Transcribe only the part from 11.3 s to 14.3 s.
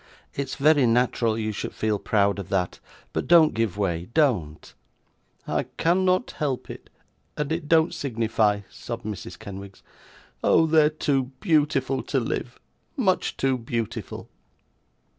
beautiful to live, much too beautiful!